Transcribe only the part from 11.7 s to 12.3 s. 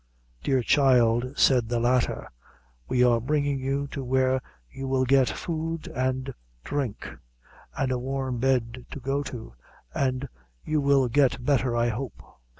I hope."